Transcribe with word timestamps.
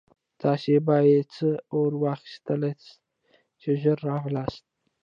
تاسې 0.41 0.73
بیا 0.87 1.21
څه 1.33 1.47
اورا 1.73 1.97
واخیستلاست 2.03 2.99
چې 3.61 3.69
ژر 3.81 3.97
راغلاست. 4.11 4.63